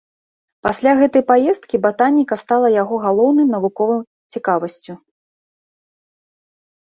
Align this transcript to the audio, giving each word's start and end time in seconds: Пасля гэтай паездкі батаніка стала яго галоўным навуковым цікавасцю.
Пасля 0.67 0.91
гэтай 0.99 1.23
паездкі 1.31 1.77
батаніка 1.85 2.35
стала 2.43 2.67
яго 2.75 2.95
галоўным 3.05 3.47
навуковым 3.55 4.01
цікавасцю. 4.37 4.95